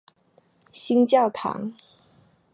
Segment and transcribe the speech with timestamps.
[0.71, 1.75] 新教堂。